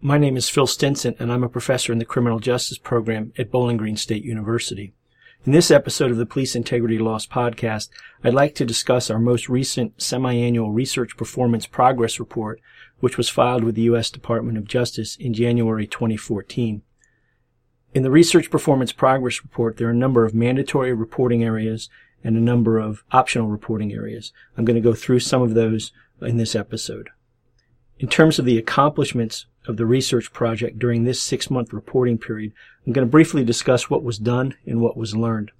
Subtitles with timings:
[0.00, 3.50] My name is Phil Stinson, and I'm a professor in the Criminal Justice Program at
[3.50, 4.92] Bowling Green State University.
[5.44, 7.88] In this episode of the Police Integrity Lost podcast,
[8.22, 12.60] I'd like to discuss our most recent semi-annual Research Performance Progress Report,
[13.00, 14.08] which was filed with the U.S.
[14.08, 16.82] Department of Justice in January 2014.
[17.92, 21.90] In the Research Performance Progress Report, there are a number of mandatory reporting areas
[22.22, 24.32] and a number of optional reporting areas.
[24.56, 25.90] I'm going to go through some of those
[26.22, 27.08] in this episode.
[27.98, 32.52] In terms of the accomplishments of the research project during this six month reporting period,
[32.86, 35.50] I'm going to briefly discuss what was done and what was learned.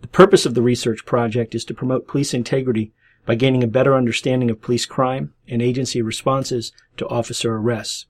[0.00, 2.92] The purpose of the research project is to promote police integrity
[3.24, 8.06] by gaining a better understanding of police crime and agency responses to officer arrests.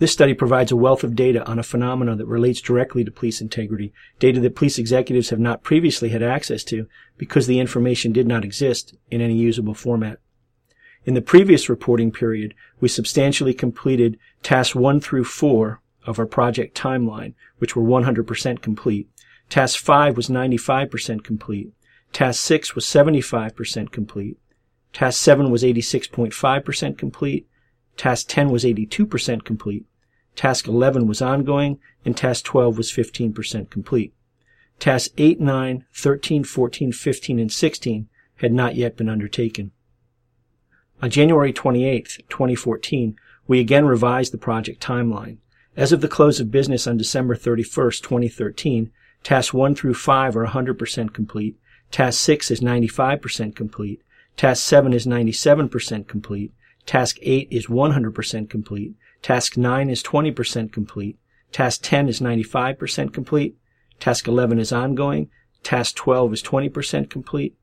[0.00, 3.40] This study provides a wealth of data on a phenomenon that relates directly to police
[3.40, 8.26] integrity, data that police executives have not previously had access to because the information did
[8.26, 10.18] not exist in any usable format.
[11.06, 16.76] In the previous reporting period, we substantially completed tasks 1 through 4 of our project
[16.76, 19.08] timeline, which were 100% complete.
[19.48, 21.72] Task 5 was 95% complete.
[22.12, 24.36] Task 6 was 75% complete.
[24.92, 27.48] Task 7 was 86.5% complete.
[27.96, 29.86] Task 10 was 82% complete.
[30.36, 34.12] Task 11 was ongoing, and Task 12 was 15% complete.
[34.78, 39.72] Tasks 8, 9, 13, 14, 15, and 16 had not yet been undertaken.
[41.02, 45.38] On January 28, 2014, we again revised the project timeline.
[45.74, 48.90] As of the close of business on December 31, 2013,
[49.22, 51.56] tasks 1 through 5 are 100% complete,
[51.90, 54.02] task 6 is 95% complete,
[54.36, 56.52] task 7 is 97% complete,
[56.84, 61.18] task 8 is 100% complete, task 9 is 20% complete,
[61.50, 63.56] task 10 is 95% complete,
[64.00, 65.30] task 11 is ongoing,
[65.62, 67.56] task 12 is 20% complete,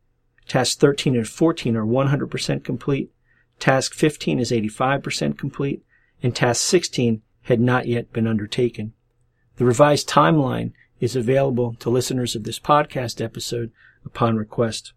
[0.48, 3.12] task 13 and 14 are 100% complete,
[3.60, 5.84] Task 15 is 85% complete,
[6.22, 8.94] and Task 16 had not yet been undertaken.
[9.58, 13.72] The revised timeline is available to listeners of this podcast episode
[14.06, 14.94] upon request.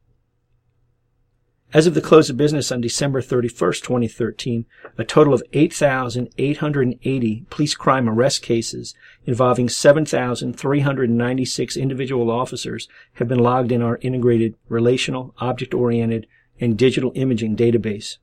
[1.72, 4.66] As of the close of business on December 31st, 2013,
[4.98, 8.92] a total of 8,880 police crime arrest cases
[9.24, 16.26] involving 7,396 individual officers have been logged in our integrated relational, object-oriented,
[16.60, 18.16] and digital imaging database.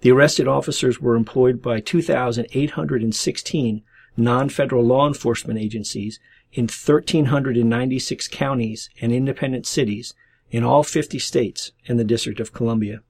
[0.00, 3.82] The arrested officers were employed by 2,816
[4.16, 6.20] non-federal law enforcement agencies
[6.52, 10.14] in 1,396 counties and independent cities
[10.50, 13.00] in all 50 states and the District of Columbia.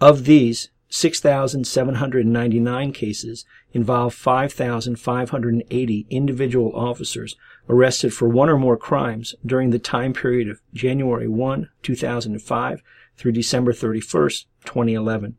[0.00, 7.36] Of these, 6,799 cases involve 5,580 individual officers
[7.68, 12.82] arrested for one or more crimes during the time period of January 1, 2005
[13.16, 14.30] through December 31,
[14.64, 15.36] 2011.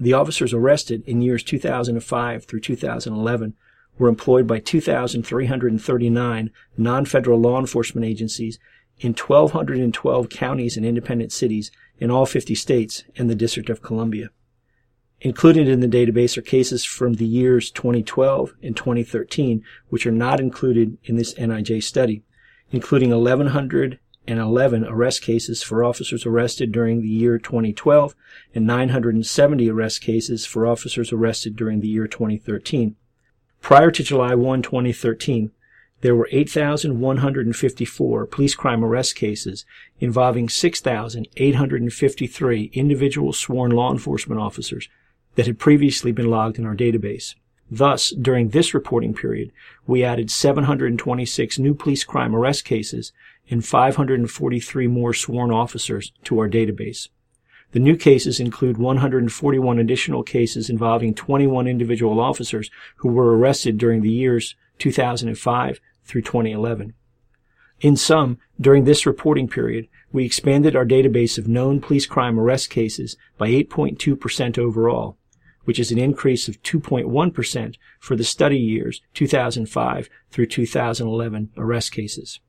[0.00, 3.54] The officers arrested in years 2005 through 2011
[3.98, 8.58] were employed by 2,339 non-federal law enforcement agencies
[8.98, 14.30] in 1,212 counties and independent cities in all 50 states and the District of Columbia.
[15.20, 20.40] Included in the database are cases from the years 2012 and 2013, which are not
[20.40, 22.24] included in this NIJ study,
[22.72, 28.14] including 1,100 and 11 arrest cases for officers arrested during the year 2012
[28.54, 32.96] and 970 arrest cases for officers arrested during the year 2013.
[33.60, 35.50] Prior to July 1, 2013,
[36.02, 39.64] there were 8,154 police crime arrest cases
[40.00, 44.88] involving 6,853 individual sworn law enforcement officers
[45.36, 47.36] that had previously been logged in our database.
[47.74, 49.50] Thus, during this reporting period,
[49.86, 53.14] we added 726 new police crime arrest cases
[53.48, 57.08] and 543 more sworn officers to our database.
[57.70, 64.02] The new cases include 141 additional cases involving 21 individual officers who were arrested during
[64.02, 66.92] the years 2005 through 2011.
[67.80, 72.68] In sum, during this reporting period, we expanded our database of known police crime arrest
[72.68, 75.16] cases by 8.2% overall,
[75.64, 82.40] which is an increase of 2.1% for the study years 2005 through 2011 arrest cases.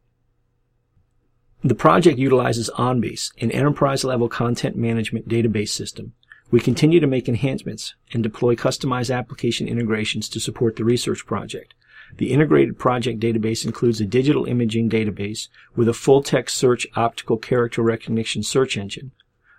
[1.66, 6.14] The project utilizes OnBase, an enterprise-level content management database system.
[6.52, 11.74] We continue to make enhancements and deploy customized application integrations to support the research project.
[12.18, 17.82] The integrated project database includes a digital imaging database with a full-text search optical character
[17.82, 19.14] recognition search engine,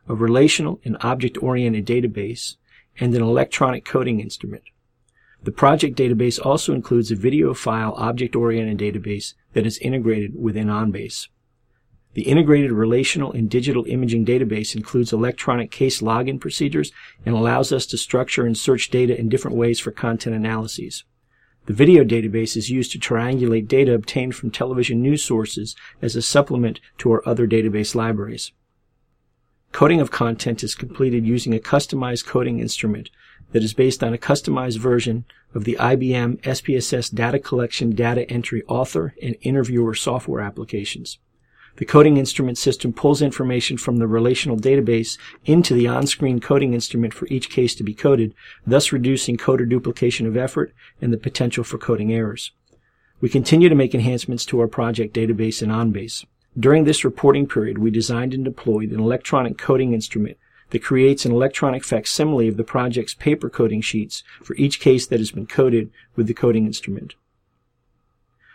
[0.06, 2.56] a relational and object-oriented database,
[2.98, 4.62] and an electronic coding instrument.
[5.42, 11.28] The project database also includes a video file object-oriented database that is integrated within OnBase.
[12.14, 16.92] The integrated relational and digital imaging database includes electronic case login procedures
[17.26, 21.04] and allows us to structure and search data in different ways for content analyses.
[21.66, 26.22] The video database is used to triangulate data obtained from television news sources as a
[26.22, 28.52] supplement to our other database libraries.
[29.74, 33.10] Coding of content is completed using a customized coding instrument
[33.50, 38.62] that is based on a customized version of the IBM SPSS data collection data entry
[38.68, 41.18] author and interviewer software applications.
[41.78, 47.12] The coding instrument system pulls information from the relational database into the on-screen coding instrument
[47.12, 48.32] for each case to be coded,
[48.64, 50.72] thus reducing coder duplication of effort
[51.02, 52.52] and the potential for coding errors.
[53.20, 56.26] We continue to make enhancements to our project database and OnBase.
[56.58, 60.38] During this reporting period, we designed and deployed an electronic coding instrument
[60.70, 65.18] that creates an electronic facsimile of the project's paper coding sheets for each case that
[65.18, 67.14] has been coded with the coding instrument.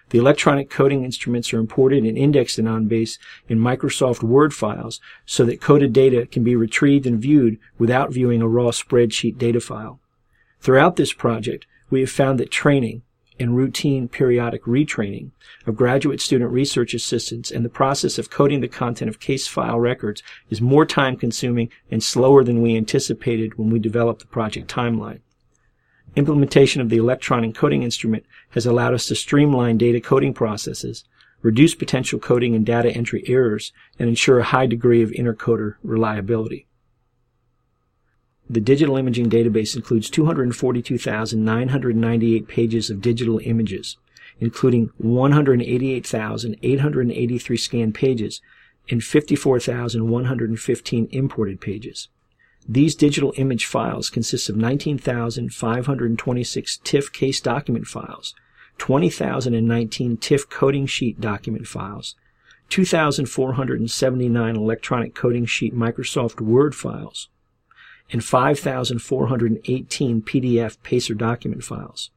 [0.09, 5.45] The electronic coding instruments are imported and indexed in OnBase in Microsoft Word files so
[5.45, 9.99] that coded data can be retrieved and viewed without viewing a raw spreadsheet data file.
[10.61, 13.03] Throughout this project, we have found that training
[13.39, 15.31] and routine periodic retraining
[15.65, 19.79] of graduate student research assistants and the process of coding the content of case file
[19.79, 24.69] records is more time consuming and slower than we anticipated when we developed the project
[24.69, 25.19] timeline.
[26.15, 31.03] Implementation of the electronic coding instrument has allowed us to streamline data coding processes,
[31.41, 36.67] reduce potential coding and data entry errors, and ensure a high degree of intercoder reliability.
[38.51, 43.95] The digital imaging database includes 242,998 pages of digital images,
[44.39, 48.41] including 188,883 scanned pages
[48.89, 52.07] and 54,115 imported pages.
[52.67, 58.33] These digital image files consist of 19,526 TIFF case document files,
[58.79, 62.15] 20,019 TIFF coding sheet document files,
[62.69, 67.29] 2,479 electronic coding sheet Microsoft Word files,
[68.11, 72.11] and 5,418 PDF PACER document files.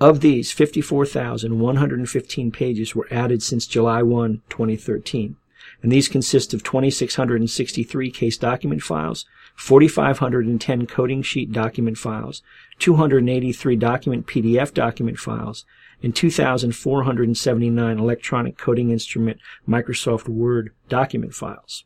[0.00, 5.36] Of these, 54,115 pages were added since July 1, 2013,
[5.82, 9.24] and these consist of 2,663 case document files,
[9.56, 12.42] 4,510 coding sheet document files,
[12.80, 15.64] 283 document PDF document files,
[16.02, 21.84] and 2,479 electronic coding instrument Microsoft Word document files.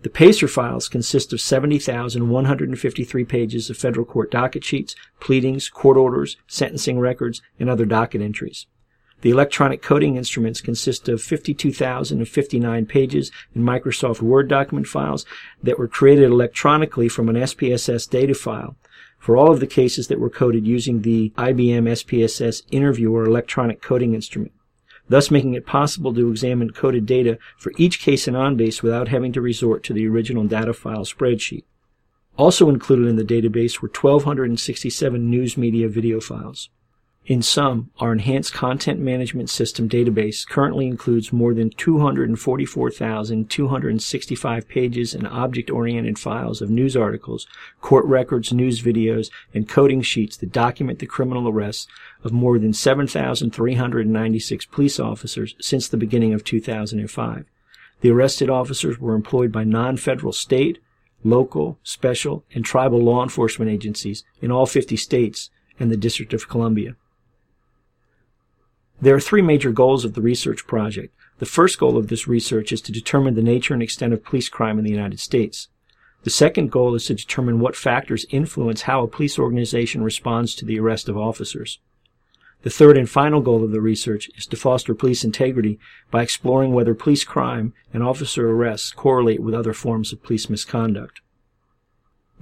[0.00, 6.36] The PACER files consist of 70,153 pages of federal court docket sheets, pleadings, court orders,
[6.46, 8.66] sentencing records, and other docket entries.
[9.22, 15.26] The electronic coding instruments consist of 52,059 pages in Microsoft Word document files
[15.64, 18.76] that were created electronically from an SPSS data file
[19.18, 24.14] for all of the cases that were coded using the IBM SPSS interviewer electronic coding
[24.14, 24.52] instrument,
[25.08, 29.32] thus making it possible to examine coded data for each case in OnBase without having
[29.32, 31.64] to resort to the original data file spreadsheet.
[32.36, 36.70] Also included in the database were 1,267 news media video files.
[37.28, 45.26] In sum, our enhanced content management system database currently includes more than 244,265 pages and
[45.26, 47.46] object-oriented files of news articles,
[47.82, 51.86] court records, news videos, and coding sheets that document the criminal arrests
[52.24, 57.44] of more than 7,396 police officers since the beginning of 2005.
[58.00, 60.78] The arrested officers were employed by non-federal state,
[61.22, 66.48] local, special, and tribal law enforcement agencies in all 50 states and the District of
[66.48, 66.96] Columbia.
[69.00, 71.14] There are three major goals of the research project.
[71.38, 74.48] The first goal of this research is to determine the nature and extent of police
[74.48, 75.68] crime in the United States.
[76.24, 80.64] The second goal is to determine what factors influence how a police organization responds to
[80.64, 81.78] the arrest of officers.
[82.62, 85.78] The third and final goal of the research is to foster police integrity
[86.10, 91.20] by exploring whether police crime and officer arrests correlate with other forms of police misconduct.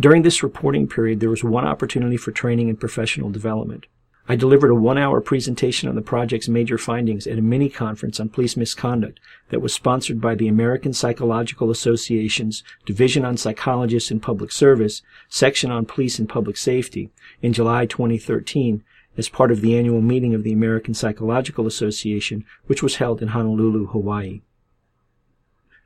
[0.01, 3.85] During this reporting period, there was one opportunity for training and professional development.
[4.29, 8.19] I delivered a one hour presentation on the project's major findings at a mini conference
[8.19, 14.19] on police misconduct that was sponsored by the American Psychological Association's Division on Psychologists in
[14.19, 18.83] Public Service, section on Police and Public Safety in July 2013
[19.17, 23.29] as part of the annual meeting of the American Psychological Association, which was held in
[23.29, 24.43] Honolulu, Hawaii.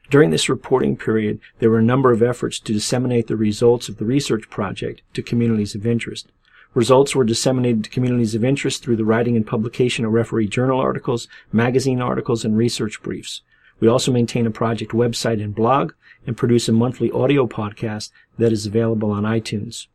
[0.08, 3.98] During this reporting period, there were a number of efforts to disseminate the results of
[3.98, 6.32] the research project to communities of interest.
[6.72, 10.78] Results were disseminated to communities of interest through the writing and publication of referee journal
[10.78, 13.42] articles, magazine articles, and research briefs.
[13.80, 15.92] We also maintain a project website and blog
[16.26, 19.88] and produce a monthly audio podcast that is available on iTunes.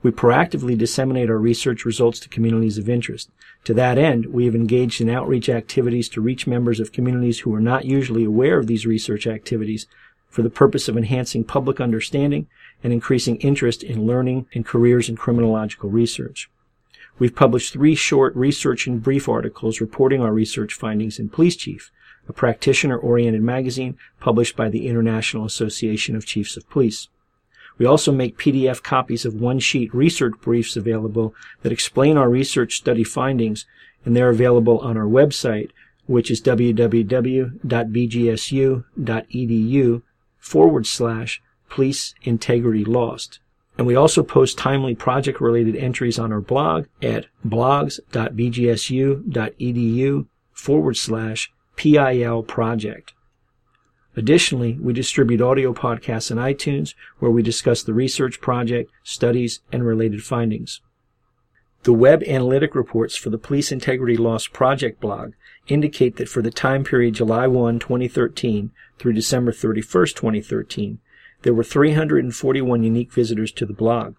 [0.00, 3.30] We proactively disseminate our research results to communities of interest.
[3.64, 7.52] To that end, we have engaged in outreach activities to reach members of communities who
[7.54, 9.88] are not usually aware of these research activities
[10.28, 12.46] for the purpose of enhancing public understanding
[12.82, 16.48] and increasing interest in learning and careers in criminological research.
[17.18, 21.90] We've published three short research and brief articles reporting our research findings in Police Chief,
[22.28, 27.08] a practitioner-oriented magazine published by the International Association of Chiefs of Police.
[27.76, 33.04] We also make PDF copies of one-sheet research briefs available that explain our research study
[33.04, 33.66] findings,
[34.04, 35.70] and they're available on our website,
[36.06, 37.52] which is www.bgsu.edu
[40.38, 43.40] forward slash police integrity lost.
[43.76, 51.52] And we also post timely project related entries on our blog at blogs.bgsu.edu forward slash
[51.76, 53.12] PIL project.
[54.16, 59.86] Additionally, we distribute audio podcasts on iTunes where we discuss the research project, studies, and
[59.86, 60.80] related findings.
[61.84, 65.34] The web analytic reports for the Police Integrity Lost Project blog
[65.68, 70.98] indicate that for the time period July 1, 2013 through December 31, 2013,
[71.42, 74.14] there were 341 unique visitors to the blog.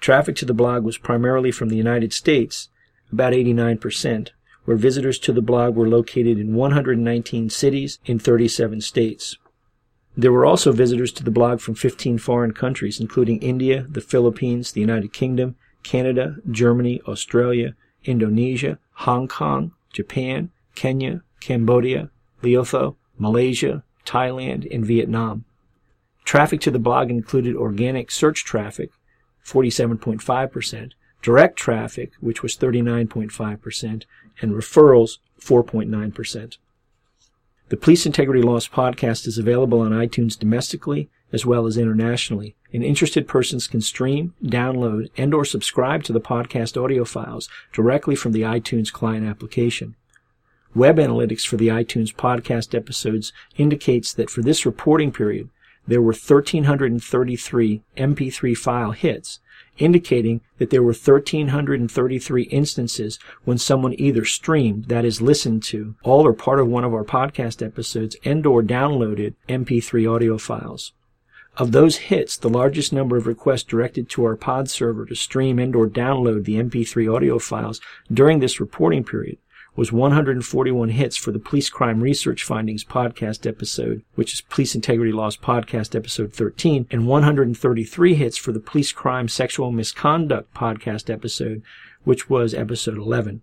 [0.00, 2.68] Traffic to the blog was primarily from the United States,
[3.12, 4.30] about 89%,
[4.64, 9.36] where visitors to the blog were located in 119 cities in 37 states.
[10.16, 14.72] There were also visitors to the blog from 15 foreign countries, including India, the Philippines,
[14.72, 22.10] the United Kingdom, Canada, Germany, Australia, Indonesia, Hong Kong, Japan, Kenya, Cambodia,
[22.42, 25.44] Lesotho, Malaysia, Thailand, and Vietnam.
[26.26, 28.90] Traffic to the blog included organic search traffic,
[29.44, 30.92] 47.5%,
[31.22, 34.04] direct traffic, which was 39.5%,
[34.42, 36.58] and referrals, 4.9%.
[37.68, 42.82] The Police Integrity Lost podcast is available on iTunes domestically as well as internationally, and
[42.82, 48.32] interested persons can stream, download, and or subscribe to the podcast audio files directly from
[48.32, 49.94] the iTunes client application.
[50.74, 55.48] Web analytics for the iTunes podcast episodes indicates that for this reporting period,
[55.86, 59.40] there were 1,333 MP3 file hits,
[59.78, 66.26] indicating that there were 1,333 instances when someone either streamed, that is listened to, all
[66.26, 70.92] or part of one of our podcast episodes and or downloaded MP3 audio files.
[71.58, 75.58] Of those hits, the largest number of requests directed to our pod server to stream
[75.58, 77.80] and or download the MP3 audio files
[78.12, 79.38] during this reporting period
[79.76, 85.12] was 141 hits for the Police Crime Research Findings podcast episode, which is Police Integrity
[85.12, 91.62] Lost podcast episode 13, and 133 hits for the Police Crime Sexual Misconduct podcast episode,
[92.04, 93.42] which was episode 11.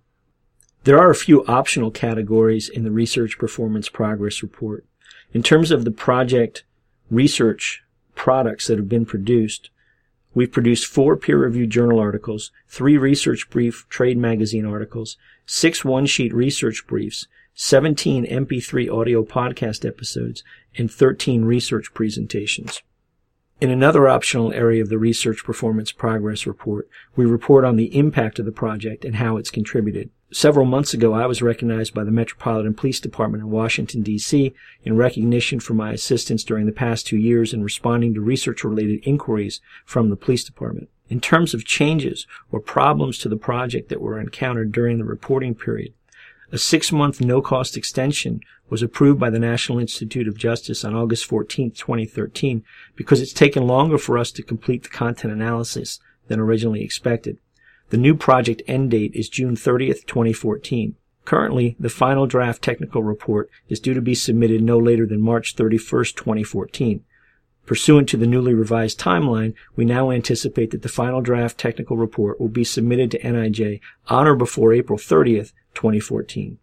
[0.86, 4.86] There are a few optional categories in the Research Performance Progress Report.
[5.34, 6.64] In terms of the project
[7.12, 7.84] research
[8.16, 9.70] products that have been produced,
[10.36, 16.86] We've produced four peer-reviewed journal articles, three research brief trade magazine articles, six one-sheet research
[16.88, 20.44] briefs, 17 MP3 audio podcast episodes,
[20.76, 22.82] and 13 research presentations.
[23.62, 28.40] In another optional area of the Research Performance Progress Report, we report on the impact
[28.40, 30.10] of the project and how it's contributed.
[30.34, 34.52] Several months ago, I was recognized by the Metropolitan Police Department in Washington, D.C.
[34.84, 39.62] in recognition for my assistance during the past two years in responding to research-related inquiries
[39.86, 40.90] from the police department.
[41.08, 45.54] In terms of changes or problems to the project that were encountered during the reporting
[45.54, 45.94] period,
[46.52, 51.70] a six-month no-cost extension was approved by the National Institute of Justice on August 14,
[51.72, 52.64] 2013,
[52.96, 57.38] because it's taken longer for us to complete the content analysis than originally expected.
[57.90, 60.96] The new project end date is June 30th, 2014.
[61.26, 65.56] Currently, the final draft technical report is due to be submitted no later than March
[65.56, 67.04] 31st, 2014.
[67.66, 72.40] Pursuant to the newly revised timeline, we now anticipate that the final draft technical report
[72.40, 76.58] will be submitted to NIJ on or before April 30th, 2014.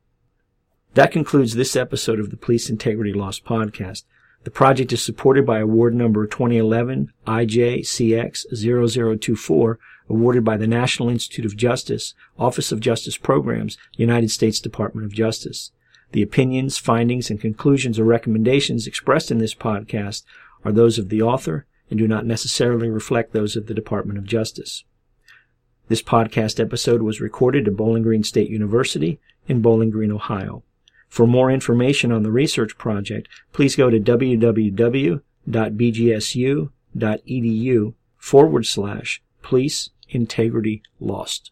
[0.94, 4.02] That concludes this episode of the Police Integrity Lost podcast.
[4.42, 9.76] The project is supported by award number 2011 IJCX0024
[10.08, 15.12] awarded by the National Institute of Justice, Office of Justice Programs, United States Department of
[15.12, 15.72] Justice.
[16.12, 20.24] The opinions, findings, and conclusions or recommendations expressed in this podcast
[20.64, 24.24] are those of the author and do not necessarily reflect those of the Department of
[24.24, 24.84] Justice.
[25.88, 30.62] This podcast episode was recorded at Bowling Green State University in Bowling Green, Ohio.
[31.10, 35.20] For more information on the research project, please go to www.bgsu.edu
[38.16, 41.50] forward slash police integrity lost.